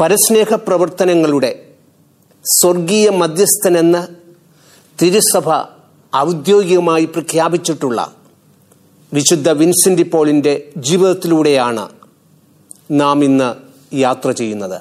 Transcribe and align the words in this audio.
പരസ്നേഹ 0.00 0.54
പ്രവർത്തനങ്ങളുടെ 0.54 1.50
സ്വർഗീയ 2.44 3.10
മധ്യസ്ഥനെന്ന് 3.10 4.02
തിരുസഭ 5.02 5.48
ഔദ്യോഗികമായി 6.16 7.04
പ്രഖ്യാപിച്ചിട്ടുള്ള 7.04 8.12
വിശുദ്ധ 9.12 9.48
വിൻസെന്റ് 9.50 10.10
പോളിന്റെ 10.10 10.72
ജീവിതത്തിലൂടെയാണ് 10.76 11.88
നാം 12.90 13.24
ഇന്ന് 13.24 13.48
യാത്ര 13.96 14.30
ചെയ്യുന്നത്. 14.30 14.78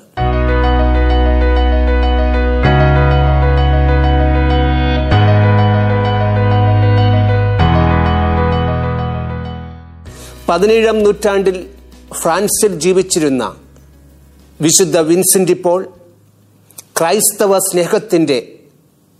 പതിനേഴാം 10.50 11.04
നൂറ്റാണ്ടിൽ 11.04 11.68
ഫ്രാൻസിൽ 12.22 12.80
ജീവിച്ചിരുന്ന 12.80 13.44
വിശുദ്ധ 14.62 14.98
വിൻസെന്റ് 14.98 15.64
പോൾ 15.64 15.94
ക്രൈസ്തവ 17.00 17.60
സ്നേഹത്തിന്റെ 17.60 18.60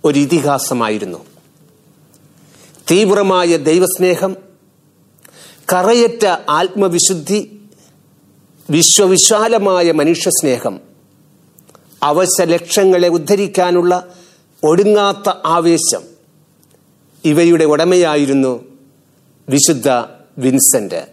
ഒരു 0.04 0.18
ഇതിഹാസമായിരുന്നു. 0.18 1.18
തീവ്രമായ 2.90 3.56
ദൈവസ്നേഹം 3.56 4.36
കറയറ്റ 5.72 6.26
ആത്മവിശുദ്ധി 6.50 7.60
വിശ്വവിശാലമായ 8.70 9.92
മനുഷ്യസ്നേഹം 9.92 10.80
അവശ 12.02 12.40
ലക്ഷ്യങ്ങളെ 12.42 13.08
ഉദ്ധരിക്കാനുള്ള 13.08 14.14
ഒടുങ്ങാത്ത 14.64 15.32
ആവേശം 15.44 16.02
ഇവയുടെ 17.24 17.64
ഉടമയായിരുന്നു 17.64 18.64
വിശുദ്ധ 19.48 19.88
വിൻസെന്റ്. 20.38 21.06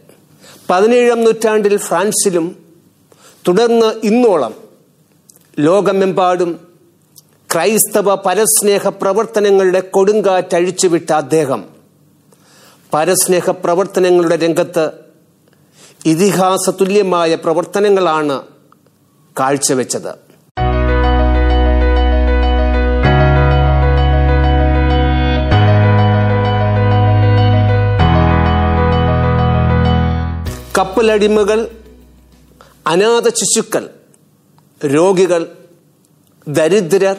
പതിനേഴാം 0.69 1.23
നൂറ്റാണ്ടിൽ 1.23 1.77
ഫ്രാൻസിലും 1.77 2.62
തുടർന്ന് 3.47 3.85
ഇന്നോളം 4.05 4.53
ലോകമെമ്പാടും 5.59 6.59
ക്രൈസ്തവ 7.53 8.15
പരസ്നേഹ 8.15 8.87
പ്രവർത്തനങ്ങളുടെ 8.87 9.79
കൊടുങ്കാറ്റഴിച്ചുവിട്ട 9.79 11.11
അദ്ദേഹം. 11.11 11.65
പരസ്നേഹ 12.93 13.49
പ്രവർത്തനങ്ങളുടെ 13.49 14.35
രംഗത്ത് 14.35 14.91
ഇതിഹാസ 16.05 16.69
തുല്യമായ 16.69 17.35
പ്രവർത്തനങ്ങളാണ് 17.35 18.41
കാഴ്ചവെച്ചത്. 19.39 20.11
കപ്പലടിമകൾ 30.77 31.59
അനാഥ 32.87 33.29
ശിശുക്കൾ 33.29 33.89
രോഗികൾ 34.85 35.41
ദരിദ്രർ 36.47 37.17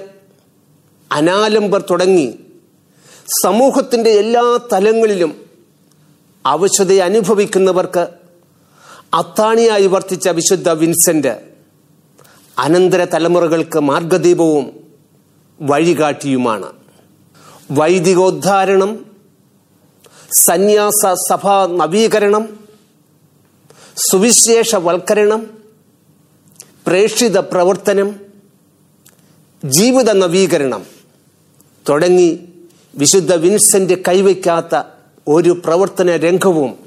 അനാലംബർ 1.13 1.83
തുടങ്ങി 1.91 2.39
സമൂഹത്തിന്റെ 3.45 4.11
എല്ലാ 4.11 4.59
തലങ്ങളിലും 4.73 5.33
അവശതയെ 6.47 7.01
അനുഭവിക്കുന്നവർക്ക് 7.01 8.09
അത്താണിയായി 9.15 9.87
വർത്തിച്ച 9.87 10.29
വിശുദ്ധ 10.29 10.69
വിൻസെന്റ് 10.71 11.33
അനന്തര 12.59 13.05
തലമുറകൾക്ക് 13.05 13.79
മാർഗദീപവും 13.79 14.67
വഴികാട്ടിയുമാണ്. 15.61 16.73
വൈദികോദ്ധാരണം 17.71 19.07
സന്യാസ 20.39 21.07
സഭാ 21.31 21.67
നവീകരണം 21.67 22.64
സുവിശേഷവൽക്കരണം 23.97 25.51
പ്രേക്ഷിത 26.87 27.39
പ്രവർത്തനം 27.39 28.21
ജീവിത 29.65 30.11
നവീകരണം 30.11 30.87
തുടങ്ങി 31.89 32.49
വിശുദ്ധ 32.97 33.35
വിൻസെന്റ് 33.35 34.03
കൈവയ്ക്കാത്ത 34.09 34.83
ഒരു 35.29 35.51
പ്രവർത്തന 35.65 36.17
രംഗവും 36.17 36.79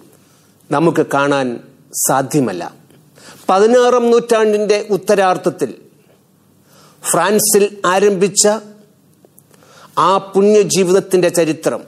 നമുക്ക് 0.72 1.06
കാണാൻ 1.14 1.64
സാധ്യമല്ല. 2.08 2.74
പതിനാറാം 3.50 4.12
നൂറ്റാണ്ടിന്റെ 4.12 4.88
ഉത്തരാർത്ഥത്തിൽ 4.90 5.76
ഫ്രാൻസിൽ 7.12 7.82
ആരംഭിച്ച 7.86 8.48
ആ 9.98 10.18
പുണ്യജീവിതത്തിന്റെ 10.18 11.30
ചരിത്രം 11.30 11.82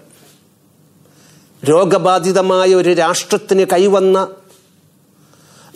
രോഗബാധിതമായ 1.70 2.76
ഒരു 2.76 2.94
രാഷ്ട്രത്തിന് 2.94 3.66
കൈവന്ന 3.74 4.28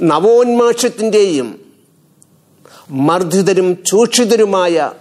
നവോന്മാഷത്തിന്റെയും 0.01 1.59
മർദ്ദിതരും 2.89 3.83
ചൂഷിതരുമായ 3.85 4.91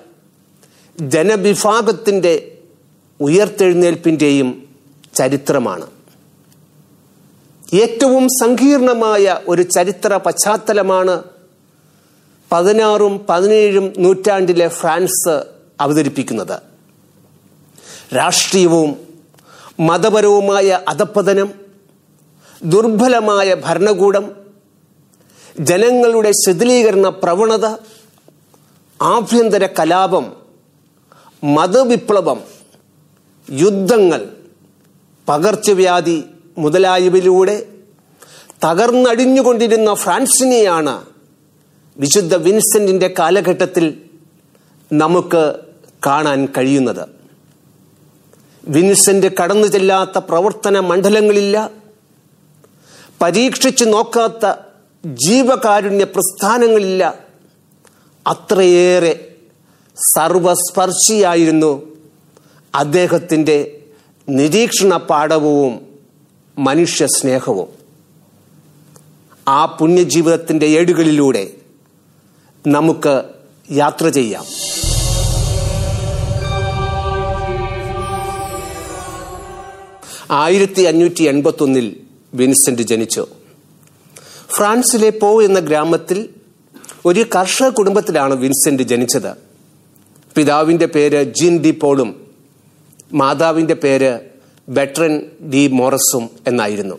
ജനവിഭാഗത്തിന്റെ 1.01 2.59
ഉയർത്തെഴുന്നേൽപ്പിന്റെയും 3.21 4.69
ചരിത്രമാണ്. 5.15 5.87
ഏറ്റവും 7.75 8.29
സങ്കീർണമായ 8.29 9.41
ഒരു 9.49 9.63
ചരിത്ര 9.63 10.17
പശ്ചാത്തലമാണ് 10.17 11.25
പതിനാറും 12.53 13.27
പതിനേഴും 13.29 13.93
നൂറ്റാണ്ടിലെ 13.99 14.69
ഫ്രാൻസ് 14.69 15.45
അവതരിപ്പിക്കുന്നത്. 15.81 16.61
രാഷ്ട്രീയവും 18.17 18.97
മതപരവുമായ 19.81 20.81
അധപ്പതനം 20.89 21.51
ദുർബലമായ 22.65 23.55
ഭരണകൂടം 23.55 24.42
ജനങ്ങളുടെ 25.61 26.33
ശിഥിലീകരണ 26.33 27.09
പ്രവണത 27.09 27.67
ആഭ്യന്തര 29.03 29.67
കലാപം 29.67 30.33
മതവിപ്ലവം 31.45 32.41
യുദ്ധങ്ങൾ 33.51 34.27
പകർച്ചവ്യാധി 35.29 36.25
മുതലായവയിലൂടെ 36.59 37.67
തകർന്നടിഞ്ഞുകൊണ്ടിരുന്ന 38.65 39.95
ഫ്രാൻസിനെയാണ് 39.95 41.07
വിശുദ്ധ 41.97 42.35
വിൻസെന്റിന്റെ 42.35 43.15
കാലഘട്ടത്തിൽ 43.19 44.03
നമുക്ക് 44.93 45.55
കാണാൻ 46.07 46.47
കഴിയുന്നത്. 46.47 47.09
വിൻസെന്റ് 48.69 49.27
കടന്നു 49.43 49.67
ചെല്ലാത്ത 49.67 50.19
പ്രവർത്തന 50.19 50.81
മണ്ഡലങ്ങളില്ല 50.81 51.71
പരീക്ഷിച്ചു 53.23 53.85
നോക്കാത്ത 53.85 54.72
ജീവകാരുണ്യ 55.07 56.05
പ്രസ്ഥാനങ്ങളില്ല. 56.05 57.19
അത്രയേറെ 58.27 59.35
സർവസ്പർശിയായിരുന്നു 59.97 61.83
അദ്ദേഹത്തിന്റെ 62.75 63.83
നിരീക്ഷണ 64.29 64.97
പാഠവും 64.97 65.87
മനുഷ്യ 66.59 67.07
സ്നേഹവും. 67.07 67.69
ആ 69.49 69.67
പുണ്യജീവിതത്തിന്റെ 69.67 70.67
ഏടുകളിലൂടെ 70.67 71.51
നമുക്ക് 72.67 73.23
യാത്ര 73.71 74.09
ചെയ്യാം. 74.09 74.45
ആയിരത്തി 80.31 80.83
അഞ്ഞൂറ്റി 80.83 81.23
എൺപത്തി 81.23 81.63
ഒന്നിൽ 81.63 81.97
വിൻസെന്റ് 82.35 82.83
ജനിച്ചു. 82.83 83.27
ഫ്രാൻസിലെ 84.57 85.11
പോ 85.11 85.43
എന്ന 85.43 85.59
ഗ്രാമത്തിൽ 85.59 86.29
ഒരു 87.07 87.27
കർഷക 87.37 87.69
കുടുംബത്തിലാണ് 87.69 88.35
വിൻസെന്റ് 88.35 88.83
ജനിച്ചത്. 88.83 89.37
പിതാവിന്റെ 90.35 90.87
പേര് 90.87 91.35
ജിൻ 91.35 91.63
ഡി 91.63 91.71
പോളും 91.71 92.27
മാതാവിന്റെ 93.13 93.75
പേര് 93.75 94.19
ബെട്രൻ 94.69 95.23
ഡി 95.51 95.69
മോറസും 95.69 96.31
എന്നായിരുന്നു. 96.47 96.95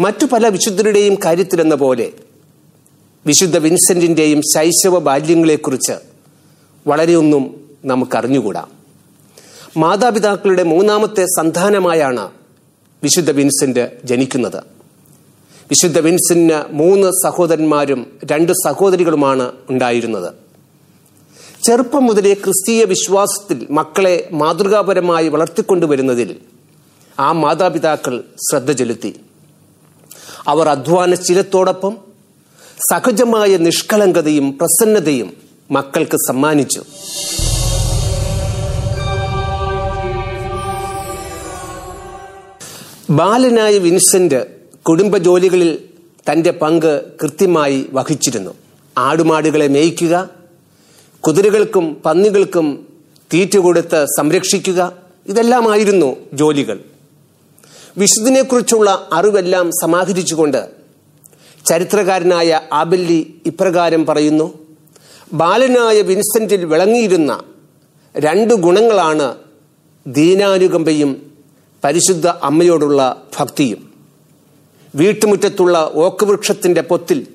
മറ്റു 0.00 0.26
പല 0.26 0.48
വിശുദ്ധരുടെയും 0.48 1.16
കാര്യത്തിലെന്ന 1.24 1.74
പോലെ 1.74 2.12
വിശുദ്ധ 3.26 3.58
വിൻസെന്റിന്റെയും 3.58 4.40
ശൈശവ 4.54 4.98
ബാല്യങ്ങളെക്കുറിച്ച് 4.98 5.92
വളരെയൊന്നും 6.86 7.70
നമുക്കറിഞ്ഞുകൂടാ. 7.84 8.66
മാതാപിതാക്കളുടെ 9.76 10.62
മൂന്നാമത്തെ 10.62 11.24
സന്താനമായാണ് 11.24 12.30
വിശുദ്ധ 13.02 13.30
വിൻസെന്റ് 13.30 13.90
ജനിക്കുന്നത്. 14.04 14.75
വിശുദ്ധ 15.70 15.98
വിൻസിന് 15.98 16.72
മൂന്ന് 16.72 17.10
സഹോദരന്മാരും 17.24 18.18
രണ്ട് 18.24 18.52
സഹോദരികളുമാണ് 18.52 19.52
ഉണ്ടായിരുന്നത്. 19.70 20.34
ചെറുപ്പം 21.64 22.04
മുതലേ 22.04 22.34
ക്രിസ്തീയ 22.34 22.84
വിശ്വാസത്തിൽ 22.84 23.66
മക്കളെ 23.70 24.28
മാതൃകാപരമായി 24.32 25.28
വളർത്തിക്കൊണ്ടുവരുന്നതിൽ 25.28 26.36
ആ 27.18 27.32
മാതാപിതാക്കൾ 27.32 28.24
ശ്രദ്ധ 28.50 28.72
ചെലുത്തി. 28.72 29.20
അവർ 30.48 30.68
അധ്വാനശീലത്തോടൊപ്പം 30.68 31.96
സഹജമായ 32.90 33.56
നിഷ്കളങ്കതയും 33.56 34.58
പ്രസന്നതയും 34.58 35.32
മക്കൾക്ക് 35.70 36.16
സമ്മാനിച്ചു. 36.16 36.82
ബാലനായ 43.10 43.78
വിൻസെന്റ് 43.78 44.55
കുടുംബജോലികളിൽ 44.88 45.78
തന്റെ 46.30 46.50
പങ്ക് 46.50 47.04
കൃത്യമായി 47.22 47.86
വഹിച്ചിരുന്നു. 47.92 48.54
ആടുമാടുകളെ 48.98 49.68
മേയ്ക്കുക 49.68 50.28
കുതിരകൾക്കും 51.20 52.02
പന്നികൾക്കും 52.04 52.86
തീറ്റ 53.32 53.56
കൊടുത്ത് 53.56 54.06
സംരക്ഷിക്കുക 54.18 54.92
ഇതെല്ലാമായിരുന്നു 55.26 56.16
ജോലികൾ. 56.32 56.80
വിശുദ്ധിനെക്കുറിച്ചുള്ള 57.98 59.08
അറിവെല്ലാം 59.12 59.70
സമാഹരിച്ചുകൊണ്ട് 59.82 60.70
ചരിത്രകാരനായ 61.66 62.60
ആബല്ലി 62.72 63.40
ഇപ്രകാരം 63.46 64.06
പറയുന്നു 64.06 64.58
ബാലനായ 65.32 66.00
വിൻസെന്റിൽ 66.00 66.64
വിളങ്ങിയിരുന്ന 66.64 67.42
രണ്ട് 68.14 68.54
ഗുണങ്ങളാണ് 68.54 69.36
ദീനാനുകമ്പയും 70.06 71.10
പരിശുദ്ധ 71.84 72.26
അമ്മയോടുള്ള 72.26 73.26
ഭക്തിയും. 73.38 73.85
വീട്ടുമുറ്റത്തുള്ള 74.96 75.92
ഓക്ക് 75.94 76.24
വൃക്ഷത്തിന്റെ 76.24 76.80
പൊത്തിൽ 76.80 77.26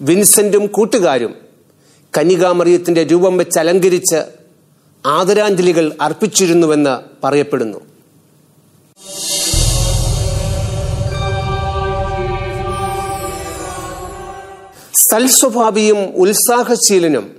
വിൻസെന്റും 0.00 0.66
കൂട്ടുകാരും 0.66 1.34
കനികാമറിയത്തിന്റെ 2.18 3.02
രൂപം 3.04 3.36
വെച്ച് 3.36 3.58
അലങ്കരിച്ച് 3.58 4.22
ആദരാഞ്ജലികൾ 5.06 5.96
അർപ്പിച്ചിരുന്നുവെന്ന് 6.00 7.26
പറയപ്പെടുന്നു. 7.26 7.80
സൽസ്വഭാവിയും 15.12 15.98
ഉത്സാഹശീലനും 16.14 17.36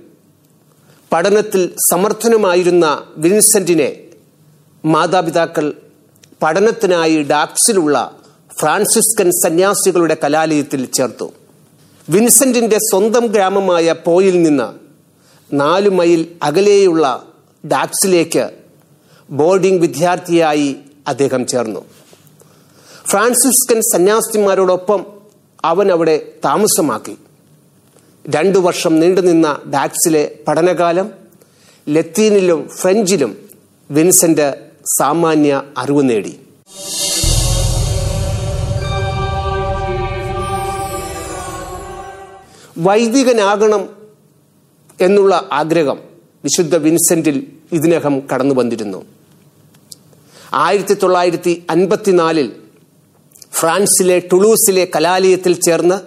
പഠനത്തിൽ 1.12 1.74
സമർത്ഥനുമായിരുന്ന 1.92 3.06
വിൻസെന്റിനെ 3.16 3.96
മാതാപിതാക്കൾ 4.84 5.72
പഠനത്തിനായി 6.42 7.22
ഡാക്സിലുള്ള 7.22 8.17
ഫ്രാൻസിസ്കൻ 8.60 9.30
സന്യാസികളുടെ 9.30 10.16
കലാലയത്തിൽ 10.24 10.84
ചേർത്തു. 10.84 11.32
വിൻസെന്റിന്റെ 12.08 12.78
സ്വന്തം 12.78 13.26
ഗ്രാമമായ 13.26 13.94
പോയിൽ 14.04 14.42
നിന്ന് 14.42 14.68
നാലു 15.52 15.90
മൈൽ 15.90 16.26
അകലെയുള്ള 16.42 17.28
ഡാക്സിലേക്ക് 17.66 18.50
ബോർഡിംഗ് 19.30 19.80
വിദ്യാർത്ഥിയായി 19.80 20.76
അദ്ദേഹം 21.08 21.46
ചേർന്നു. 21.46 21.84
ഫ്രാൻസിസ്കൻ 23.06 23.80
സന്യാസിമാരോടൊപ്പം 23.80 25.06
അവൻ 25.64 25.92
അവിടെ 25.92 26.32
താമസമാക്കി. 26.44 27.18
രണ്ടു 28.28 28.58
വർഷം 28.58 29.00
നീണ്ടുനിന്ന 29.00 29.60
ഡാക്സിലെ 29.74 30.38
പഠനകാലം 30.48 31.10
ലത്തീനിലും 31.88 32.68
ഫ്രഞ്ചിലും 32.68 33.36
വിൻസെന്റ് 33.90 34.54
സാമാന്യ 34.98 35.62
അറിവ് 35.78 36.10
നേടി. 36.10 36.40
വൈദികനാകണം 42.86 43.82
എന്നുള്ള 45.06 45.48
ആഗ്രഹം 45.52 45.98
വിശുദ്ധ 46.44 46.76
വിൻസെന്റിൽ 46.76 47.36
ഇതിനകം 47.72 48.14
കടന്നു 48.30 48.54
വന്നിരുന്നു. 48.54 49.00
ആയിരത്തി 50.52 50.94
തൊള്ളായിരത്തി 50.94 51.64
അൻപത്തിനാലിൽ 51.70 52.48
ഫ്രാൻസിലെ 53.58 54.18
ടുളൂസിലെ 54.32 54.84
കലാലയത്തിൽ 54.94 55.54
ചേർന്ന് 55.66 55.98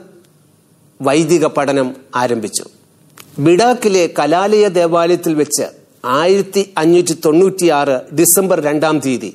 വൈദിക 1.07 1.45
പഠനം 1.45 1.95
ആരംഭിച്ചു. 2.15 2.65
ബിഡാക്കിലെ 3.39 4.03
കലാലയ 4.19 4.68
ദേവാലയത്തിൽ 4.68 5.33
വെച്ച് 5.33 5.65
ആയിരത്തി 6.21 6.73
അഞ്ഞൂറ്റി 6.77 7.13
തൊണ്ണൂറ്റിയാറ് 7.25 7.97
ഡിസംബർ 8.19 8.59
രണ്ടാം 8.62 9.00
തീയതി 9.00 9.31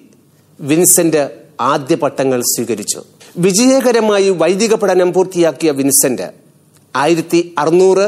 വിൻസെന്റ് 0.60 1.22
ആദ്യ 1.60 1.94
പട്ടങ്ങൾ 1.96 2.40
സ്വീകരിച്ചു. 2.54 3.00
വിജയകരമായി 3.38 4.30
വൈദിക 4.30 4.74
പഠനം 4.74 5.12
പൂർത്തിയാക്കിയ 5.12 5.70
വിൻസെന്റ് 5.70 6.45
ആയിരത്തി 6.96 7.54
അറുന്നൂറ് 7.58 8.06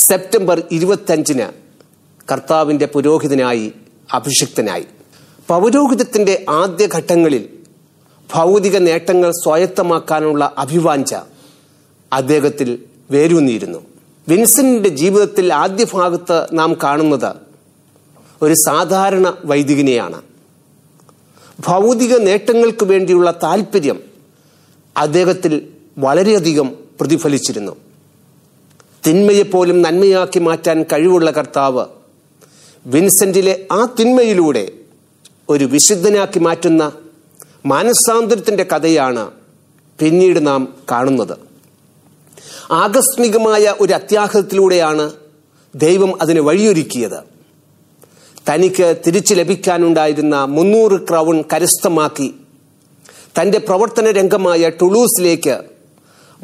സെപ്റ്റംബർ 0.00 0.62
ഇരുപത്തഞ്ചിന് 0.70 1.46
കർത്താവിന്റെ 2.32 2.86
പുരോഹിതനായി 2.86 3.72
അഭിഷിക്തനായി. 4.12 4.86
പൗരോഹിതത്തിന്റെ 5.48 6.44
ആദ്യ 6.48 6.88
ഘട്ടങ്ങളിൽ 6.94 7.48
ഭൗതിക 8.34 8.76
നേട്ടങ്ങൾ 8.78 9.30
സ്വായത്തമാക്കാനുള്ള 9.30 10.54
അഭിവാഞ്ച 10.58 11.14
അദ്ദേഹത്തിൽ 12.12 12.70
വേരൂന്നിയിരുന്നു. 13.10 13.80
വിൻസെന്റിന്റെ 14.28 14.88
ജീവിതത്തിൽ 14.88 15.54
ആദ്യ 15.54 15.86
ഭാഗത്ത് 15.92 16.46
നാം 16.52 16.70
കാണുന്നത് 16.82 17.30
ഒരു 18.42 18.54
സാധാരണ 18.66 19.34
വൈദികനെയാണ്. 19.44 20.22
ഭൗതിക 21.60 22.14
നേട്ടങ്ങൾക്ക് 22.28 22.84
വേണ്ടിയുള്ള 22.84 23.30
താല്പര്യം 23.42 23.98
അദ്ദേഹത്തിൽ 24.96 25.52
വളരെയധികം 25.98 26.83
പ്രതിഫലിച്ചിരുന്നു. 27.00 27.76
തിന്മയെപ്പോലും 29.06 29.82
നന്മയാക്കി 29.82 30.38
മാറ്റാൻ 30.38 30.82
കഴിവുള്ള 30.82 31.30
കർത്താവ് 31.30 31.84
വിൻസെന്റിലെ 32.86 33.66
ആ 33.72 33.88
തിന്മയിലൂടെ 34.00 34.72
ഒരു 35.48 35.64
വിശുദ്ധനാക്കി 35.64 36.38
മാറ്റുന്ന 36.38 36.92
മാനസാന്തരത്തിന്റെ 37.66 38.64
കഥയാണ് 38.64 39.30
പിന്നീട് 39.98 40.46
നാം 40.46 40.74
കാണുന്നത്. 40.90 41.38
ആകസ്മികമായ 42.70 43.74
ഒരു 43.80 43.92
അത്യാഹത്തിലൂടെയാണ് 43.92 45.12
ദൈവം 45.74 46.22
അതിന് 46.22 46.40
വഴിയൊരുക്കിയത്. 46.40 47.34
തനിക്ക് 48.48 48.96
തിരിച്ചു 49.06 49.34
ലഭിക്കാനുണ്ടായിരുന്ന 49.34 50.44
മുന്നൂറ് 50.44 51.08
ക്രൗൺ 51.08 51.44
കരസ്ഥമാക്കി 51.52 52.34
തന്റെ 53.40 53.58
പ്രവർത്തന 53.58 54.10
രംഗമായ 54.10 54.68
ടുളൂസിലേക്ക് 54.68 55.73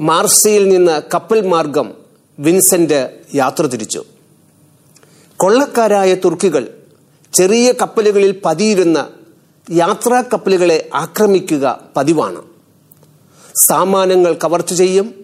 മാർസയിൽ 0.01 0.69
നിന്ന് 0.69 1.03
കപ്പൽ 1.15 1.47
മാർഗം 1.47 1.95
വിൻസെന്റ് 2.39 3.11
യാത്ര 3.35 3.67
തിരിച്ചു. 3.67 4.05
കൊള്ളക്കാരായ 5.37 6.15
തുർക്കികൾ 6.15 6.79
ചെറിയ 7.33 7.73
കപ്പലുകളിൽ 7.73 8.41
പതിയിരുന്ന 8.45 9.09
യാത്രാ 9.71 10.23
കപ്പലുകളെ 10.23 10.91
ആക്രമിക്കുക 10.95 11.81
പതിവാണ്. 11.97 12.43
സാമാനങ്ങൾ 13.69 14.39
കവർച്ച 14.45 14.75
ചെയ്യും 14.75 15.15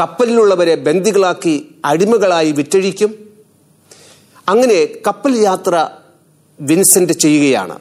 കപ്പലിലുള്ളവരെ 0.00 0.74
ബന്ദികളാക്കി 0.74 1.74
അടിമകളായി 1.84 2.52
വിറ്റഴിക്കും. 2.52 3.14
അങ്ങനെ 4.48 4.88
കപ്പൽ 5.06 5.36
യാത്ര 5.36 5.88
വിൻസെന്റ് 6.60 7.12
ചെയ്യുകയാണ്. 7.12 7.78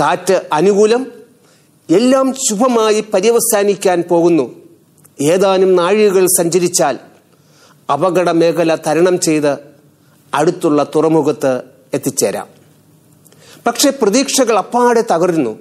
കാറ്റ് 0.00 0.48
അനുകൂലം 0.52 1.06
എല്ലാം 1.90 2.34
ശുഭമായി 2.34 3.00
പര്യവസാനിക്കാൻ 3.00 4.04
പോകുന്നു. 4.10 4.65
ഏതാനും 5.20 5.76
നാഴികകൾ 5.76 6.26
സഞ്ചരിച്ചാൽ 6.26 6.98
അപകട 7.92 8.30
മേഖല 8.30 8.74
തരണം 8.74 9.20
ചെയ്ത് 9.20 9.58
അടുത്തുള്ള 10.34 10.86
തുറമുഖത്ത് 10.94 11.62
എത്തിച്ചേരാം. 11.94 12.46
പക്ഷെ 13.66 13.90
പ്രതീക്ഷകൾ 13.90 14.58
അപ്പാടെ 14.58 15.04
തകരുന്നു. 15.12 15.58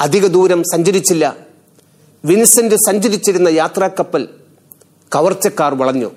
അധിക 0.00 0.26
ദൂരം 0.26 0.62
സഞ്ചരിച്ചില്ല. 0.62 1.36
വിൻസെന്റ് 2.24 2.74
സഞ്ചരിച്ചിരുന്ന 2.74 3.48
യാത്രാക്കപ്പൽ 3.48 4.28
കവർച്ചക്കാർ 5.14 5.74
വളഞ്ഞു. 5.74 6.10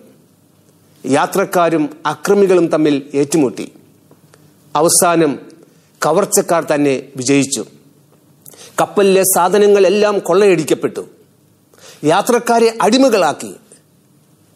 യാത്രക്കാരും 1.05 1.89
അക്രമികളും 2.05 2.67
തമ്മിൽ 2.67 3.03
ഏറ്റുമുട്ടി. 3.13 3.71
അവസാനം 4.75 5.39
കവർച്ചക്കാർ 6.05 6.63
തന്നെ 6.63 7.03
വിജയിച്ചു. 7.15 7.65
കപ്പലിലെ 8.81 9.23
സാധനങ്ങളെല്ലാം 9.23 10.19
കൊള്ളയടിക്കപ്പെട്ടു. 10.19 11.07
യാത്രക്കാരെ 12.03 12.77
അടിമകളാക്കി. 12.81 13.55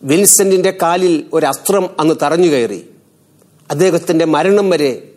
വിൻസെന്റിന്റെ 0.04 0.78
കാലിൽ 0.82 1.26
ഒരു 1.34 1.46
അസ്ത്രം 1.46 1.90
അന്ന് 2.00 2.16
തറഞ്ഞു 2.22 2.48
കയറി. 2.48 2.90
അദ്ദേഹത്തിന്റെ 3.72 4.26
മരണം 4.26 4.70
വരെ 4.70 5.12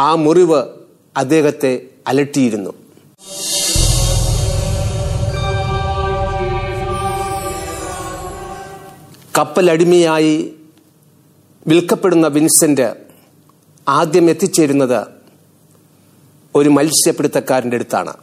ആ 0.00 0.14
മുറിവ് 0.14 0.62
അദ്ദേഹത്തെ 1.16 1.88
അലട്ടിയിരുന്നു. 2.06 2.70
കപ്പലടിമയായി 9.38 10.52
വിൽക്കപ്പെടുന്ന 11.66 12.26
വിൻസെന്റ് 12.26 12.96
ആദ്യം 13.88 14.30
എത്തിച്ചേരുന്നത് 14.30 15.06
ഒരു 16.54 16.68
മത്സ്യപിടുത്തക്കാരന്റെ 16.68 17.76
അടുത്താണ്. 17.76 18.14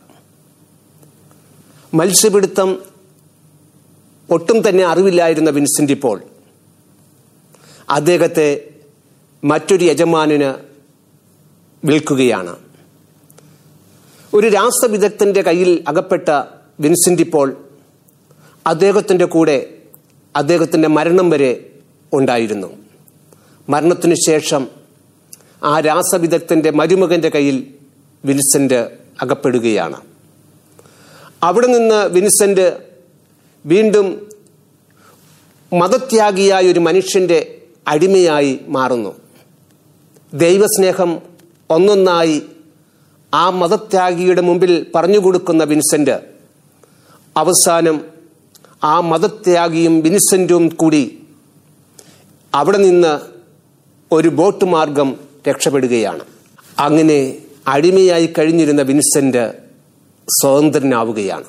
മത്സ്യപിടുത്തം 1.93 2.92
ഒട്ടും 4.29 4.69
തന്നെ 4.69 4.83
അറിവില്ലായിരുന്ന 4.83 5.49
വിൻസെന്റ് 5.49 5.91
ഇപ്പോൾ. 5.91 6.23
അദ്ദേഹത്തെ 7.89 8.69
മറ്റൊരു 9.43 9.85
യജമാനിന് 9.85 10.53
വിൽക്കുകയാണ്. 11.85 12.55
ഒരു 14.33 14.47
രാസവിദഗ്ധന്റെ 14.47 15.41
കയ്യിൽ 15.41 15.83
അകപ്പെട്ട 15.87 16.29
വിൻസെന്റ് 16.79 17.21
ഇപ്പോൾ 17.21 17.57
അദ്ദേഹത്തിന്റെ 18.67 19.25
കൂടെ 19.25 19.77
അദ്ദേഹത്തിന്റെ 20.35 20.87
മരണം 20.87 21.29
വരെ 21.29 21.69
ഉണ്ടായിരുന്നു. 22.13 22.67
മരണത്തിനു 23.69 24.15
ശേഷം 24.15 24.67
ആ 25.63 25.79
രാസവിദഗ്ധന്റെ 25.79 26.71
മരുമകന്റെ 26.71 27.29
കയ്യിൽ 27.29 27.67
വിൻസെന്റ് 28.25 28.91
അകപ്പെടുകയാണ്. 29.21 30.01
അവിടെ 31.43 31.67
നിന്ന് 31.67 32.05
വിൻസെന്റ് 32.05 32.92
വീണ്ടും 33.65 34.27
മതത്യാഗിയായ 35.73 36.67
ഒരു 36.67 36.79
മനുഷ്യന്റെ 36.79 37.61
അടിമയായി 37.87 38.59
മാറുന്നു. 38.67 39.15
ദൈവസ്നേഹം 40.33 41.21
ഒന്നൊന്നായി 41.69 42.41
ആ 43.33 43.49
മതത്യാഗിയുടെ 43.49 44.41
മുമ്പിൽ 44.41 44.85
പറഞ്ഞു 44.95 45.19
കൊടുക്കുന്ന 45.19 45.63
വിൻസെന്റ് 45.63 46.19
അവസാനം 47.37 48.05
ആ 48.83 48.99
മതത്യാഗിയും 48.99 50.01
വിൻസെന്റും 50.01 50.67
കൂടി 50.67 51.23
അവിടെ 52.53 52.77
നിന്ന് 52.77 53.19
ഒരു 54.11 54.29
ബോട്ട് 54.29 54.65
മാർഗം 54.65 55.19
രക്ഷപ്പെടുകയാണ്. 55.49 56.19
അങ്ങനെ 56.79 57.37
അടിമയായി 57.67 58.27
കഴിഞ്ഞിരുന്ന 58.27 58.81
വിൻസെന്റ് 58.81 59.53
സ്വതന്ത്രനാവുകയാണ്. 60.41 61.43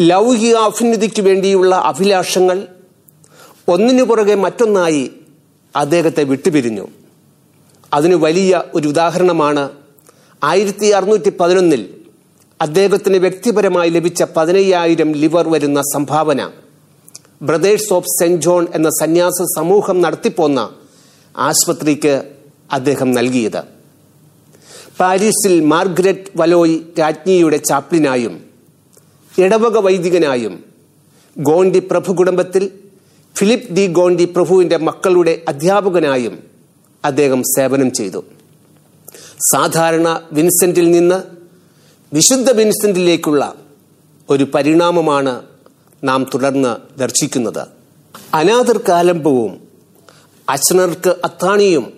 ലൗകിക 0.00 0.56
അഭ്യുന്നതിക്ക് 0.56 1.22
വേണ്ടിയുള്ള 1.22 1.74
അഭിലാഷങ്ങൾ 1.74 2.68
ഒന്നിനു 3.68 4.02
പുറകെ 4.02 4.34
മറ്റൊന്നായി 4.34 5.12
അദ്ദേഹത്തെ 5.76 6.24
വിട്ടുപിരിഞ്ഞു. 6.24 6.88
അതിന് 7.94 8.14
വലിയ 8.14 8.62
ഒരു 8.74 8.88
ഉദാഹരണമാണ് 8.88 9.70
ആയിരത്തി 10.44 10.86
അറുന്നൂറ്റി 10.86 11.30
പതിനൊന്നിൽ 11.30 11.94
അദ്ദേഹത്തിന് 12.60 13.18
വ്യക്തിപരമായി 13.18 13.90
ലഭിച്ച 13.90 14.22
പതിനയ്യായിരം 14.22 15.12
ലിവർ 15.12 15.48
വരുന്ന 15.48 15.80
സംഭാവന. 15.80 16.50
ബ്രദേഴ്സ് 17.42 17.92
ഓഫ് 17.92 18.06
സെന്റ് 18.06 18.42
ജോൺ 18.42 18.66
എന്ന 18.74 18.88
സന്യാസ 18.88 19.42
സമൂഹം 19.56 20.00
നടത്തിപ്പോന്ന 20.00 20.70
ആശുപത്രിക്ക് 21.36 22.22
അദ്ദേഹം 22.72 23.12
നൽകിയത്. 23.12 23.62
പാരീസിൽ 25.00 25.64
മാർഗ്രറ്റ് 25.64 26.30
വലോയ് 26.36 26.78
രാജ്ഞിയുടെ 26.98 27.56
ചാപ്ലിനായും 27.56 28.49
ഇടവക 29.38 29.78
വൈദികനായും 29.78 30.64
ഗോണ്ടി 31.38 31.78
പ്രഭു 31.78 32.12
കുടുംബത്തിൽ 32.12 32.70
ഫിലിപ്പ് 33.36 33.74
ഡി 33.74 33.86
ഗോണ്ടി 33.86 34.24
പ്രഭുവിന്റെ 34.24 34.76
മക്കളുടെ 34.76 35.42
അധ്യാപകനായും 35.48 36.42
അദ്ദേഹം 37.04 37.42
സേവനം 37.42 37.92
ചെയ്തു. 37.92 38.24
സാധാരണ 39.52 40.22
വിൻസെന്റിൽ 40.32 40.90
നിന്ന് 40.90 41.22
വിശുദ്ധ 42.12 42.50
വിൻസെന്റിലേക്കുള്ള 42.50 43.54
ഒരു 44.30 44.44
പരിണാമമാണ് 44.44 45.42
നാം 46.04 46.30
തുടർന്ന് 46.34 46.98
ദർശിക്കുന്നത്. 46.98 47.66
അനാഥർ 48.34 48.80
കാലമ്പവും 48.88 49.60
അച്ഛനർക്ക് 50.48 51.16
അത്താണിയും 51.24 51.92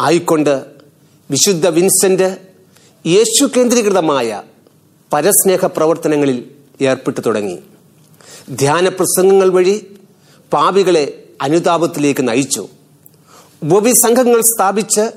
ആയിക്കൊണ്ട് 0.00 0.64
വിശുദ്ധ 1.30 1.66
വിൻസെന്റ് 1.66 2.36
യേശു 3.06 3.50
കേന്ദ്രീകൃതമായ 3.56 4.42
പരസ്നേഹ 5.12 5.66
പ്രവർത്തനങ്ങളിൽ 5.66 6.55
ഏർപ്പെട്ടു 6.80 7.20
തുടങ്ങി. 7.20 7.58
ധ്യാന 8.50 8.88
പ്രസംഗങ്ങൾ 8.88 9.48
വഴി 9.48 9.96
പാപികളെ 10.52 11.22
അനുതാപത്തിലേക്ക് 11.42 12.28
നയിച്ചു. 12.28 12.68
ഉപവിസംഘങ്ങൾ 13.62 14.40
സ്ഥാപിച്ച് 14.40 15.10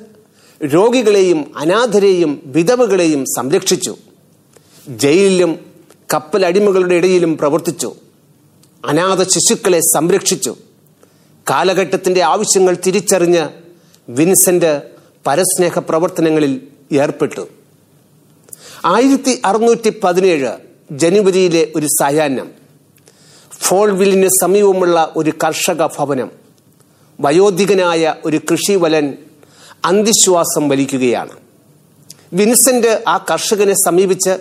രോഗികളെയും 0.66 1.52
അനാഥരെയും 1.58 2.42
വിധവകളെയും 2.46 3.26
സംരക്ഷിച്ചു. 3.26 3.96
ജയിലിലും 4.88 5.60
കപ്പലടിമകളുടെ 6.14 6.96
ഇടയിലും 6.96 7.38
പ്രവർത്തിച്ചു. 7.38 7.96
അനാഥ 8.86 9.24
ശിശുക്കളെ 9.24 9.80
സംരക്ഷിച്ചു. 9.80 10.56
കാലഘട്ടത്തിന്റെ 11.50 12.22
ആവശ്യങ്ങൾ 12.24 12.78
തിരിച്ചറിഞ്ഞ് 12.86 13.48
വിൻസെന്റ് 14.10 14.82
പരസ്നേഹ 15.28 15.80
പ്രവർത്തനങ്ങളിൽ 15.80 16.68
ഏർപ്പെട്ടു. 16.92 17.48
ആയിരത്തി 18.86 19.42
അറുന്നൂറ്റി 19.46 19.90
പതിനേഴ് 20.04 20.69
ജനുവരിയിലെ 20.92 21.72
ഒരു 21.76 21.86
സായാഹ്നം 21.86 22.52
ഫോൾവില്ലിന് 23.52 24.28
സമീപമുള്ള 24.28 25.14
ഒരു 25.16 25.34
കർഷക 25.44 25.86
ഭവനം. 25.86 26.32
വയോധികനായ 27.20 28.16
ഒരു 28.26 28.42
കൃഷിവലൻ 28.52 29.14
അന്തിശ്വാസം 29.86 30.70
വലിക്കുകയാണ്. 30.70 31.32
വിൻസെന്റ് 32.34 33.04
ആ 33.08 33.26
കർഷകനെ 33.32 33.74
സമീപിച്ച് 33.74 34.38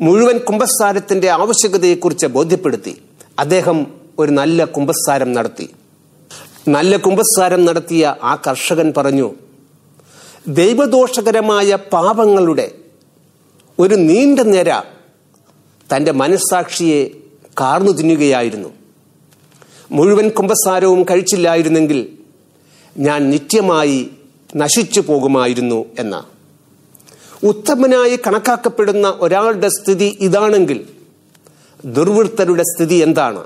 മുഴുവൻ 0.00 0.38
കുംഭസാരത്തിന്റെ 0.38 1.30
ആവശ്യകതയെക്കുറിച്ച് 1.30 2.26
ബോധ്യപ്പെടുത്തി. 2.26 3.02
അദ്ദേഹം 3.38 3.86
ഒരു 4.18 4.30
നല്ല 4.30 4.64
കുംഭസാരം 4.64 5.32
നടത്തി. 5.32 5.68
നല്ല 6.68 6.96
കുംഭസാരം 6.96 7.64
നടത്തിയ 7.64 8.14
ആ 8.22 8.34
കർഷകൻ 8.34 8.92
പറഞ്ഞു 8.96 9.34
ദൈവദോഷകരമായ 10.48 11.74
പാപങ്ങളുടെ 11.74 12.70
ഒരു 13.78 13.94
നീണ്ട 13.94 14.40
നിര 14.40 14.97
തന്റെ 15.94 16.12
മനസ്സാക്ഷിയെ 16.12 17.08
കാർന്നു 17.60 17.92
തിന്നുകയായിരുന്നു. 17.92 18.68
മുഴുവൻ 19.90 20.28
കുംഭസാരവും 20.28 21.02
കഴിച്ചില്ലായിരുന്നെങ്കിൽ 21.02 22.08
ഞാൻ 22.98 23.30
നിത്യമായി 23.30 24.10
നശിച്ചു 24.56 25.00
പോകുമായിരുന്നു 25.00 25.84
എന്ന. 25.98 26.24
ഉത്തമനായി 27.42 28.16
കണക്കാക്കപ്പെടുന്ന 28.16 29.18
ഒരാളുടെ 29.20 29.68
സ്ഥിതി 29.68 30.18
ഇതാണെങ്കിൽ 30.20 30.86
ദുർവൃത്തരുടെ 31.84 32.62
സ്ഥിതി 32.62 32.94
എന്താണ്? 32.94 33.44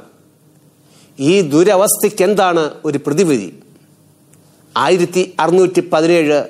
ഈ 1.21 1.41
ദുരവസ്ഥയ്ക്ക് 1.41 2.25
എന്താണ് 2.25 2.71
ഒരു 2.85 2.99
പ്രതിവിധി? 3.07 3.59
ആയിരത്തി 4.77 5.35
അറുന്നൂറ്റി 5.41 5.81
പതിനേഴ് 5.81 6.45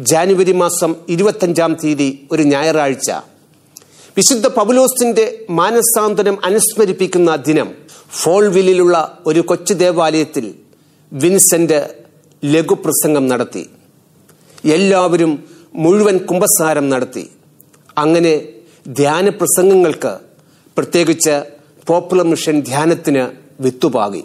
ജാനുവരി 0.00 0.52
മാസം 0.52 0.94
ഇരുപത്തഞ്ചാം 1.08 1.76
തീയതി 1.84 2.28
ഒരു 2.32 2.42
ഞായറാഴ്ച. 2.42 3.10
വിശുദ്ധ 4.16 4.46
പബുലോസിന്റെ 4.56 5.22
മാനസാന്തരം 5.58 6.36
അനുസ്മരിപ്പിക്കുന്ന 6.44 7.30
ദിനം 7.46 7.68
ഫോൾവില്ലിലുള്ള 8.18 8.96
ഒരു 9.26 9.40
കൊച്ചു 9.40 9.74
ദേവാലയത്തിൽ 9.74 10.44
വിൻസെന്റ് 11.12 11.80
ലഘുപ്രസംഗം 12.44 13.24
നടത്തി. 13.28 13.64
എല്ലാവരും 14.76 15.32
മുഴുവൻ 15.74 16.18
കുംഭസാരം 16.30 16.86
നടത്തി. 16.90 17.24
അങ്ങനെ 17.98 18.34
ധ്യാന 18.88 19.28
പ്രസംഗങ്ങൾക്ക് 19.28 20.12
പ്രത്യേകിച്ച് 20.76 21.34
പോപ്പുലർ 21.88 22.26
മിഷൻ 22.32 22.60
ധ്യാനത്തിന് 22.60 23.24
വിത്തുപാകി. 23.60 24.22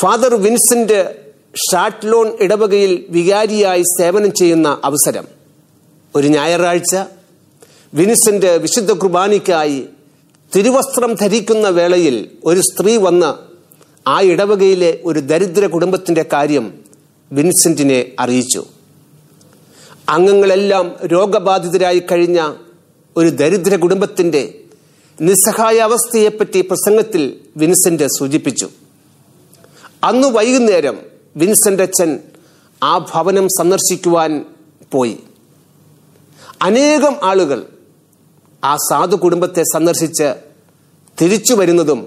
ഫാദർ 0.00 0.34
വിൻസെന്റ് 0.46 1.27
ഷാട്ട്ലോൺ 1.54 2.36
ഇടവകയിൽ 2.40 3.04
വികാരിയായി 3.08 3.82
സേവനം 3.82 4.32
ചെയ്യുന്ന 4.32 4.80
അവസരം. 4.84 5.24
ഒരു 6.16 6.28
ഞായറാഴ്ച 6.28 6.96
വിനിസന്റ് 7.94 8.46
വിശുദ്ധ 8.46 8.92
കുർബാനയ്ക്കായി 8.92 9.84
തിരുവസ്ത്രം 10.56 11.14
ധരിക്കുന്ന 11.14 11.68
വേളയിൽ 11.68 12.30
ഒരു 12.44 12.60
സ്ത്രീ 12.60 12.96
വന്ന് 12.96 13.34
ആ 14.08 14.20
ഇടവകയിലെ 14.20 14.98
ഒരു 15.04 15.20
ദരിദ്ര 15.20 15.66
കുടുംബത്തിന്റെ 15.66 16.24
കാര്യം 16.32 16.74
വിൻസെന്റിനെ 17.32 18.12
അറിയിച്ചു. 18.18 18.64
അംഗങ്ങളെല്ലാം 20.08 20.96
രോഗബാധിതരായി 21.06 22.02
കഴിഞ്ഞ 22.12 22.54
ഒരു 23.16 23.28
ദരിദ്ര 23.28 23.76
കുടുംബത്തിന്റെ 23.76 24.54
നിസ്സഹായ 25.20 25.78
അവസ്ഥയെപ്പറ്റി 25.78 26.60
പ്രസംഗത്തിൽ 26.60 27.40
വിൻസെന്റ് 27.56 28.06
സൂചിപ്പിച്ചു. 28.18 28.68
അന്ന് 30.04 30.28
വൈകുന്നേരം 30.28 31.07
വിൻസെന്റ് 31.38 31.82
അച്ഛൻ 31.82 32.18
ആ 32.82 32.98
ഭവനം 32.98 33.48
സന്ദർശിക്കുവാൻ 33.48 34.44
പോയി. 34.92 35.16
അനേകം 36.62 37.16
ആളുകൾ 37.22 37.66
ആ 38.64 38.76
സാധു 38.76 39.16
കുടുംബത്തെ 39.16 39.62
സന്ദർശിച്ച് 39.62 40.34
തിരിച്ചു 41.20 41.54
വരുന്നതും 41.54 42.00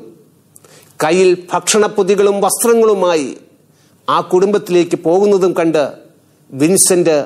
കയ്യിൽ 1.04 1.48
ഭക്ഷണപ്പൊതികളും 1.54 2.42
വസ്ത്രങ്ങളുമായി 2.42 3.38
ആ 4.10 4.22
കുടുംബത്തിലേക്ക് 4.22 4.96
പോകുന്നതും 4.96 5.54
കണ്ട് 5.54 5.92
വിൻസെന്റ് 6.52 7.26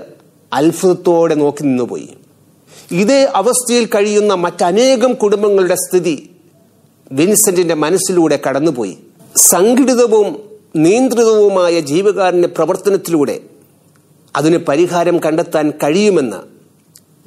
അത്ഭുതത്തോടെ 0.54 1.36
നോക്കി 1.36 1.64
നിന്നുപോയി. 1.64 2.10
ഇതേ 2.92 3.32
അവസ്ഥയിൽ 3.36 3.86
കഴിയുന്ന 3.86 4.34
മറ്റനേകം 4.34 5.14
കുടുംബങ്ങളുടെ 5.14 5.76
സ്ഥിതി 5.76 6.30
വിൻസെന്റിന്റെ 7.12 7.74
മനസ്സിലൂടെ 7.74 8.40
കടന്നുപോയി. 8.48 8.98
സംഘടിതവും 9.36 10.55
നിയന്ത്രിതവുമായ 10.76 11.80
ജീവകാരുണ്യ 11.80 12.48
പ്രവർത്തനത്തിലൂടെ 12.48 13.40
അതിന് 14.36 14.58
പരിഹാരം 14.58 15.20
കണ്ടെത്താൻ 15.26 15.72
കഴിയുമെന്ന് 15.84 16.40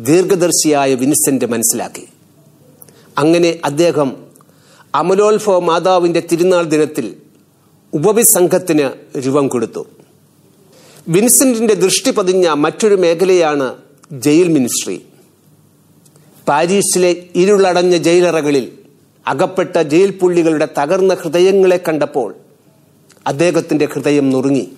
ദീർഘദർശിയായ 0.03 0.95
വിൻസെന്റ് 0.95 1.45
മനസ്സിലാക്കി. 1.45 2.09
അങ്ങനെ 3.19 3.59
അദ്ദേഹം 3.65 4.17
അമലോത്ഭവ 4.95 5.59
മാതാവിന്റെ 5.59 6.23
തിരുനാൾ 6.33 6.65
ദിനത്തിൽ 6.65 7.17
ഉപവിസംഘത്തിന് 7.93 8.91
രൂപം 9.19 9.49
കൊടുത്തു. 9.49 9.87
വിൻസെന്റിന്റെ 11.09 11.75
ദൃഷ്ടി 11.75 12.11
പതിഞ്ഞ 12.11 12.49
മറ്റൊരു 12.49 12.95
മേഖലയാണ് 12.95 13.75
ജയിൽ 14.13 14.49
മിനിസ്ട്രി. 14.49 15.03
പാരീസിലെ 16.49 17.25
ഇരുളടഞ്ഞ 17.35 17.97
ജയിലറകളിൽ 17.97 18.73
അകപ്പെട്ട 19.27 19.77
ജയിൽ 19.77 20.11
പുള്ളികളുടെ 20.11 20.69
തകർന്ന 20.79 21.15
ഹൃദയങ്ങളെ 21.15 21.77
കണ്ടപ്പോൾ 21.77 22.35
അദ്ദേഹത്തിന്റെ 23.29 23.89
ഹൃദയം 23.93 24.31
നുറുങ്ങി. 24.31 24.69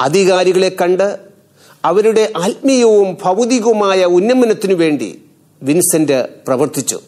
അധികാരികളെ 0.00 0.68
കണ്ട് 0.68 1.18
അവരുടെ 1.84 2.32
ആത്മീയവും 2.36 3.16
ഭൗതികവുമായ 3.22 4.04
ഉന്നമനത്തിനു 4.04 4.74
വേണ്ടി 4.74 5.22
വിൻസെന്റ് 5.62 6.28
പ്രവർത്തിച്ചു. 6.46 7.00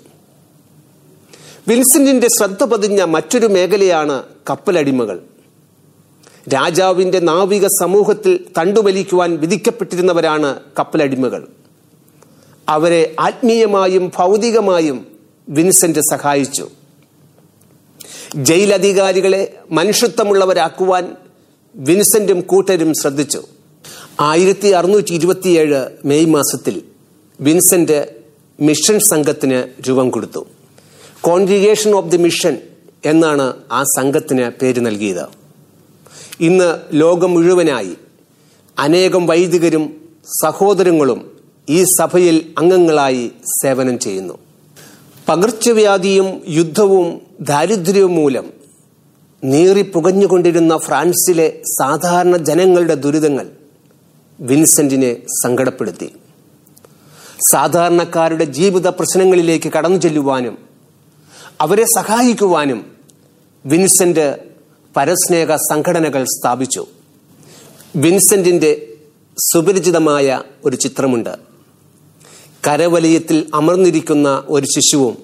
വിൻസെന്റിന്റെ 1.69 2.29
ശ്രദ്ധ 2.39 2.65
പതിഞ്ഞ 2.65 3.03
മറ്റൊരു 3.03 3.47
മേഖലയാണ് 3.47 4.23
കപ്പലടിമകൾ. 4.51 5.21
രാജാവിന്റെ 6.55 7.21
നാവിക 7.21 7.67
സമൂഹത്തിൽ 7.67 8.45
തണ്ടുവലിക്കുവാൻ 8.59 9.37
വിധിക്കപ്പെട്ടിരുന്നവരാണ് 9.37 10.61
കപ്പലടിമകൾ. 10.79 11.49
അവരെ 12.69 13.15
ആത്മീയമായും 13.21 14.13
ഭൗതികമായും 14.19 15.07
വിൻസെന്റ് 15.49 15.99
സഹായിച്ചു. 15.99 16.69
ജയിലധികാരികളെ 18.35 19.57
മനുഷ്യത്വമുള്ളവരാക്കുവാൻ 19.71 21.17
വിൻസെന്റും 21.75 22.41
കൂട്ടരും 22.41 22.95
ശ്രദ്ധിച്ചു. 22.95 23.43
ആയിരത്തി 24.21 24.69
അറുന്നൂറ്റി 24.69 25.13
ഇരുപത്തിയേഴ് 25.15 25.89
മെയ് 26.05 26.27
മാസത്തിൽ 26.27 26.83
വിൻസെന്റ് 27.41 28.09
മിഷൻ 28.61 28.99
സംഘത്തിന് 28.99 29.65
രൂപം 29.89 30.11
കൊടുത്തു. 30.11 30.47
കോൺഗ്രിഗേഷൻ 31.21 31.95
ഓഫ് 31.95 32.09
ദി 32.09 32.17
മിഷൻ 32.17 32.59
എന്നാണ് 33.05 33.55
ആ 33.73 33.83
സംഘത്തിന് 33.83 34.51
പേര് 34.51 34.87
നൽകിയത്. 34.87 35.29
ഇന്ന് 36.41 36.79
ലോകം 36.93 37.35
മുഴുവനായി 37.35 37.97
അനേകം 38.79 39.27
വൈദികരും 39.27 39.95
സഹോദരങ്ങളും 40.43 41.31
ഈ 41.69 41.85
സഭയിൽ 41.85 42.55
അംഗങ്ങളായി 42.59 43.31
സേവനം 43.63 43.99
ചെയ്യുന്നു. 43.99 44.39
പകർച്ചവ്യാധിയും 45.31 46.43
യുദ്ധവും 46.49 47.21
ദാരിദ്ര്യവും 47.41 48.15
മൂലം 48.15 48.53
നീറിപ്പുകഞ്ഞുകൊണ്ടിരുന്ന 49.45 50.77
ഫ്രാൻസിലെ 50.77 51.63
സാധാരണ 51.65 52.37
ജനങ്ങളുടെ 52.37 52.95
ദുരിതങ്ങൾ 52.95 53.47
വിൻസെന്റിനെ 54.41 55.17
സങ്കടപ്പെടുത്തി. 55.45 56.09
സാധാരണക്കാരുടെ 57.53 58.45
ജീവിത 58.45 58.89
പ്രശ്നങ്ങളിലേക്ക് 58.89 59.73
കടന്നു 59.73 59.99
ചെല്ലുവാനും 59.99 60.59
അവരെ 61.61 61.85
സഹായിക്കുവാനും 61.85 62.87
വിൻസെന്റ് 63.67 64.39
പരസ്നേഹ 64.97 65.57
സംഘടനകൾ 65.57 66.25
സ്ഥാപിച്ചു. 66.25 66.87
വിൻസെന്റിന്റെ 67.97 68.87
സുപരിചിതമായ 69.53 70.43
ഒരു 70.65 70.77
ചിത്രമുണ്ട്. 70.77 71.50
കരവലയത്തിൽ 72.65 73.51
അമർന്നിരിക്കുന്ന 73.55 74.45
ഒരു 74.49 74.67
ശിശുവും 74.67 75.17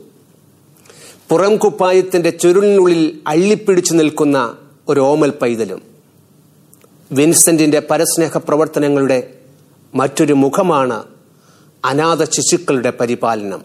പുറം 1.29 1.57
കുപ്പായത്തിന്റെ 1.57 2.31
ചുരുളിനുള്ളിൽ 2.31 3.21
അള്ളിപ്പിടിച്ചു 3.27 3.93
നിൽക്കുന്ന 3.93 4.57
ഒരു 4.89 5.01
ഓമൽ 5.01 5.31
പൈതലും. 5.31 5.83
വിൻസെന്റിന്റെ 7.13 7.83
പരസ്നേഹ 7.91 8.39
പ്രവർത്തനങ്ങളുടെ 8.39 9.35
മറ്റൊരു 9.95 10.33
മുഖമാണ് 10.33 11.05
അനാഥ 11.85 12.25
ശിശുക്കളുടെ 12.25 12.91
പരിപാലനം. 12.91 13.65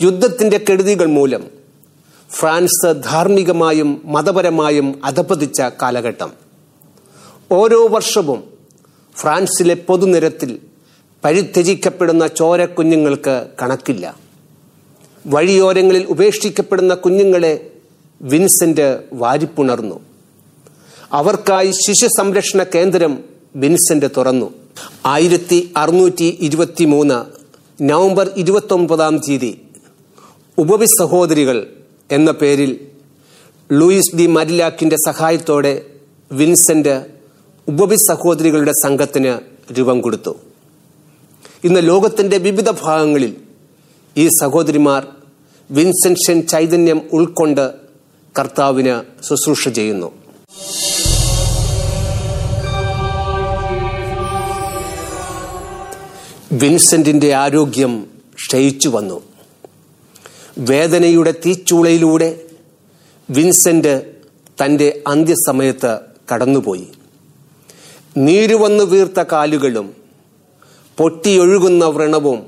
യുദ്ധത്തിന്റെ 0.00 0.64
കെടുതികൾ 0.70 1.06
മൂലം 1.06 1.44
ഫ്രാൻസ് 2.30 2.92
ധാർമ്മികമായും 2.92 4.02
മതപരമായും 4.04 5.00
അധപതിച്ച 5.04 5.60
കാലഘട്ടം. 5.60 6.32
ഓരോ 7.52 7.88
വർഷവും 7.88 8.44
ഫ്രാൻസിലെ 9.16 9.74
പൊതുനിരത്തിൽ 9.74 10.69
പരിത്യജിക്കപ്പെടുന്ന 11.24 12.26
ചോരക്കുഞ്ഞുങ്ങൾക്ക് 12.26 13.34
കണക്കില്ല. 13.62 14.04
വഴിയോരങ്ങളിൽ 15.26 16.04
ഉപേക്ഷിക്കപ്പെടുന്ന 16.06 16.94
കുഞ്ഞുങ്ങളെ 16.94 17.70
വിൻസെന്റ് 18.22 18.86
വാരിപ്പുണർന്നു. 19.12 20.00
അവർക്കായി 21.12 21.70
ശിശു 21.84 22.08
സംരക്ഷണ 22.18 22.62
കേന്ദ്രം 22.62 23.12
വിൻസെന്റ് 23.56 24.08
തുറന്നു. 24.16 24.48
ആയിരത്തി 25.06 25.72
അറുന്നൂറ്റി 25.76 26.28
ഇരുപത്തി 26.40 26.84
മൂന്ന് 26.84 27.18
നവംബർ 27.82 28.30
ഇരുപത്തി 28.36 28.74
ഒമ്പതാം 28.74 29.16
തീയതി 29.18 29.52
ഉപവി 30.58 30.84
സഹോദരികൾ 30.84 31.58
എന്ന 32.10 32.30
പേരിൽ 32.30 32.70
ലൂയിസ് 33.72 34.16
ഡി 34.16 34.26
മരിലാക്കിന്റെ 34.26 34.96
സഹായത്തോടെ 35.06 35.82
വിൻസെന്റ് 36.32 36.94
ഉപവി 37.68 37.96
സഹോദരികളുടെ 37.96 38.72
സംഘത്തിന് 38.84 39.32
രൂപം 39.78 40.00
കൊടുത്തു. 40.00 40.49
ഇന്ന് 41.64 41.88
ലോകത്തിന്റെ 41.88 42.38
വിവിധ 42.38 42.70
ഭാഗങ്ങളിൽ 42.70 43.36
ഈ 44.16 44.28
സഹോദരിമാർ 44.28 45.06
വിൻസെൻഷൻ 45.70 46.46
ചൈതന്യം 46.46 47.02
ഉൾക്കൊണ്ട് 47.12 47.74
കർത്താവിന് 48.38 49.24
ശുശ്രൂഷ 49.28 49.68
ചെയ്യുന്നു. 49.68 50.12
വിൻസെന്റിന്റെ 56.52 57.34
ആരോഗ്യം 57.34 58.06
ക്ഷയിച്ചു 58.34 58.88
വന്നു. 58.88 59.22
വേദനയുടെ 60.58 61.34
തീച്ചൂളയിലൂടെ 61.46 62.40
വിൻസെന്റ് 63.30 64.02
തന്റെ 64.64 65.02
അന്ത്യസമയത്ത് 65.06 65.98
കടന്നുപോയി. 66.34 66.88
നീരുവന്നു 68.16 68.84
വീർത്ത 68.84 69.20
കാലുകളും 69.32 69.99
പൊട്ടിയൊഴുകുന്ന 71.00 71.84
വ്രണവും 71.84 72.46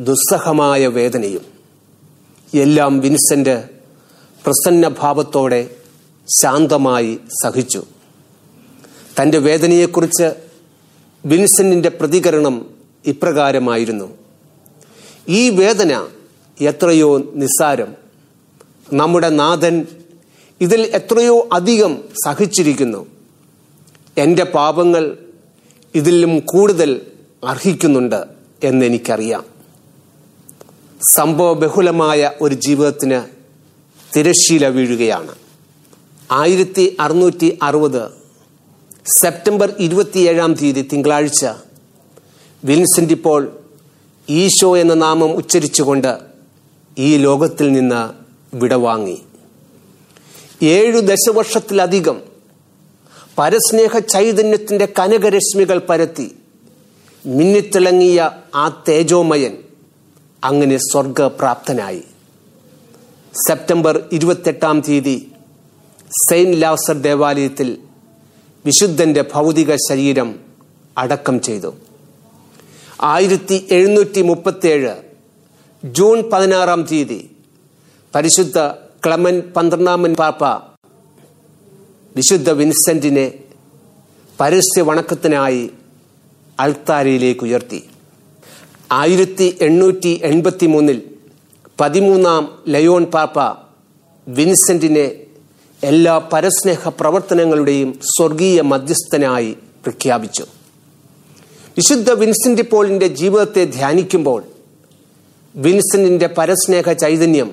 ദുസ്സഹമായ 0.00 0.86
വേദനയും 0.86 1.40
എല്ലാം 2.54 3.00
വിൻസെന്റ് 3.00 3.68
പ്രസന്നഭാവത്തോടെ 4.44 5.70
ശാന്തമായി 6.38 7.18
സഹിച്ചു. 7.44 7.84
തന്റെ 9.20 9.38
വേദനയെക്കുറിച്ച് 9.38 10.34
വിൻസെന്റിന്റെ 11.26 11.88
പ്രതികരണം 11.88 12.70
ഇപ്രകാരമായിരുന്നു. 13.06 14.18
ഈ 15.28 15.50
വേദന 15.50 16.08
എത്രയോ 16.60 17.18
നിസ്സാരം. 17.18 17.94
നമ്മുടെ 18.92 19.28
നാഥൻ 19.28 19.86
ഇതിൽ 20.60 20.80
എത്രയോ 20.80 21.48
അധികം 21.52 21.98
സഹിച്ചിരിക്കുന്നു. 22.26 23.06
എന്റെ 24.18 24.44
പാപങ്ങൾ 24.44 25.18
ഇതിലും 25.94 26.40
കൂടുതൽ 26.40 27.11
അർഹിക്കുന്നുണ്ട് 27.44 28.24
എന്നെനിക്കറിയാം. 28.64 29.44
സംഭവ 31.08 31.52
ബഹുലമായ 31.52 32.30
ഒരു 32.40 32.54
ജീവിതത്തിന് 32.54 33.22
തിരശ്ശീല 34.16 34.68
വീഴുകയാണ്. 34.68 35.34
ആയിരത്തി 36.30 36.96
അറുന്നൂറ്റി 37.00 37.58
അറുപത് 37.62 38.10
സെപ്റ്റംബർ 39.16 39.74
ഇരുപത്തിയേഴാം 39.78 40.54
തീയതി 40.54 40.88
തിങ്കളാഴ്ച 40.92 41.46
വിൻസെന്റ് 42.64 43.12
ഇപ്പോൾ 43.12 43.60
ഈശോ 44.28 44.76
എന്ന 44.76 44.94
നാമം 44.94 45.32
ഉച്ചരിച്ചുകൊണ്ട് 45.32 46.18
ഈ 46.98 47.16
ലോകത്തിൽ 47.16 47.72
നിന്ന് 47.72 48.02
വിടവാങ്ങി. 48.56 49.22
ഏഴു 50.62 51.00
ദശവർഷത്തിലധികം 51.00 52.22
പരസ്നേഹ 53.38 53.98
ചൈതന്യത്തിന്റെ 53.98 54.88
കനകരശ്മികൾ 54.98 55.78
പരത്തി 55.78 56.36
മിന്നിത്തിളങ്ങിയ 57.24 58.30
ആ 58.54 58.84
തേജോമയൻ 58.88 59.54
അങ്ങനെ 60.44 60.76
സ്വർഗപ്രാപ്തനായി. 60.76 62.02
സെപ്റ്റംബർ 63.46 64.08
ഇരുപത്തെട്ടാം 64.12 64.80
തീയതി 64.80 65.32
സെയിന്റ് 66.28 66.62
ലാസർ 66.62 66.96
ദേവാലയത്തിൽ 67.00 67.78
വിശുദ്ധന്റെ 68.64 69.22
ഭൗതിക 69.34 69.74
ശരീരം 69.88 70.40
അടക്കം 70.98 71.40
ചെയ്തു. 71.40 71.70
ആയിരത്തി 73.02 73.66
എഴുന്നൂറ്റി 73.70 74.22
മുപ്പത്തിയേഴ് 74.22 74.94
ജൂൺ 75.84 76.30
പതിനാറാം 76.30 76.82
തീയതി 76.82 77.20
പരിശുദ്ധ 78.14 78.58
ക്ലമൻ 79.06 79.40
പന്ത്രണ്ടാമൻ 79.40 80.14
പാപ്പ 80.14 80.44
വിശുദ്ധ 82.16 82.50
വിൻസെന്റിനെ 82.50 83.26
പരസ്യ 84.40 84.82
വണക്കത്തിനായി 84.82 85.70
അൾത്താരയിലേക്ക് 86.62 87.44
ഉയർത്തി. 87.46 87.80
ആയിരത്തി 88.92 89.58
എണ്ണൂറ്റി 89.60 90.20
എൺപത്തി 90.24 90.66
മൂന്നിൽ 90.66 90.98
പതിമൂന്നാം 91.80 92.44
ലയോൺ 92.68 93.04
പാപ്പ 93.04 93.38
വിൻസെന്റിനെ 94.28 95.06
എല്ലാ 95.82 96.14
പരസ്നേഹ 96.32 96.88
പ്രവർത്തനങ്ങളുടെയും 97.00 97.90
സ്വർഗീയ 97.92 98.60
മധ്യസ്ഥനായി 98.72 99.50
പ്രഖ്യാപിച്ചു. 99.84 100.44
വിശുദ്ധ 101.76 102.10
വിൻസെന്റ് 102.12 102.64
പോളിന്റെ 102.70 103.06
ജീവിതത്തെ 103.20 103.64
ധ്യാനിക്കുമ്പോൾ 103.64 104.40
വിൻസെന്റിന്റെ 105.56 106.28
പരസ്നേഹ 106.38 106.92
ചൈതന്യം 106.92 107.50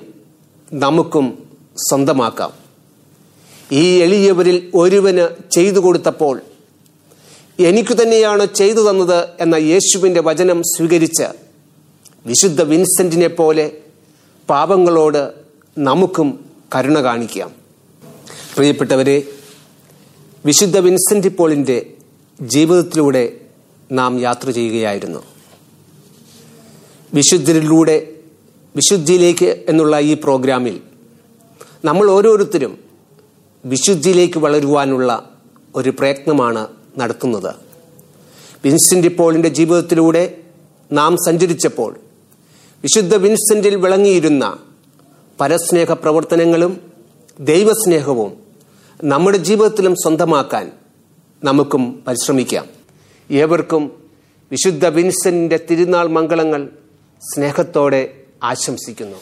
നമുക്കും 0.73 1.25
സ്വന്തമാക്കാം. 1.89 2.51
ഈ 3.71 3.83
എളിയവരിൽ 4.05 4.57
ഒരുവന് 4.75 5.25
ചെയ്തു 5.51 5.79
കൊടുത്തപ്പോൾ 5.79 6.35
എനിക്ക് 7.67 7.93
തന്നെയാണ് 8.01 8.45
ചെയ്തു 8.59 8.81
തന്നത് 8.89 9.19
എന്ന 9.43 9.55
യേശുവിന്റെ 9.55 10.21
വചനം 10.27 10.59
സ്വീകരിച്ച് 10.73 11.27
വിശുദ്ധ 12.25 12.61
വിൻസെന്റിനെ 12.61 13.27
പോലെ 13.39 13.65
പാപങ്ങളോട് 14.49 15.21
നമുക്കും 15.77 16.29
കരുണ 16.75 16.97
കാണിക്കാം. 17.07 17.49
പ്രിയപ്പെട്ടവരെ 18.55 19.17
വിശുദ്ധ 20.45 20.77
വിൻസെന്റ് 20.77 21.27
പോളിന്റെ 21.37 21.77
ജീവിതത്തിലൂടെ 22.39 23.23
നാം 23.91 24.19
യാത്ര 24.19 24.49
ചെയ്യുകയായിരുന്നു. 24.49 25.21
വിശുദ്ധരിലൂടെ 27.13 27.97
വിശുദ്ധിയിലേക്ക് 28.75 29.49
എന്നുള്ള 29.69 29.95
ഈ 30.11 30.13
പ്രോഗ്രാമിൽ 30.25 30.75
നമ്മൾ 31.85 32.05
ഓരോരുത്തരും 32.11 32.73
വിശുദ്ധിയിലേക്ക് 33.63 34.39
വളരുവാനുള്ള 34.39 35.11
ഒരു 35.75 35.89
പ്രയത്നമാണ് 35.89 36.63
നടത്തുന്നത് 36.97 37.55
വിൻസെന്റ് 38.63 39.17
പോളിന്റെ 39.17 39.49
ജീവിതത്തിലൂടെ 39.49 40.37
നാം 40.91 41.17
സഞ്ചരിച്ചപ്പോൾ 41.25 41.99
വിശുദ്ധ 42.83 43.15
വിൻസെന്റിൽ 43.15 43.75
വിളങ്ങിയിരുന്ന 43.75 44.57
പരസ്നേഹ 45.39 45.91
പ്രവർത്തനങ്ങളും 45.91 46.81
ദൈവസ്നേഹവും 47.39 48.31
നമ്മുടെ 49.03 49.37
ജീവിതത്തിലും 49.37 49.95
സ്വന്തമാക്കാൻ 49.95 50.71
നമുക്കും 51.43 52.03
പരിശ്രമിക്കാം. 52.07 52.65
ഏവർക്കും 53.31 53.91
വിശുദ്ധ 54.51 54.85
വിൻസെന്റിന്റെ 54.87 55.59
തിരുനാൾ 55.69 56.07
മംഗളങ്ങൾ 56.07 56.69
സ്നേഹത്തോടെ 57.35 58.23
ആശംസിക്കുന്നു. 58.43 59.17